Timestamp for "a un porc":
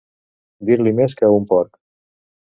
1.29-1.77